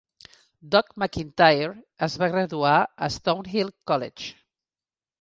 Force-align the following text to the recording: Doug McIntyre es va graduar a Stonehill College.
Doug 0.75 0.89
McIntyre 1.01 1.77
es 2.09 2.17
va 2.23 2.31
graduar 2.39 2.75
a 3.09 3.13
Stonehill 3.19 3.73
College. 3.93 4.37